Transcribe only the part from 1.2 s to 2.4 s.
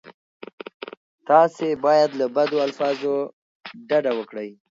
تاسې باید له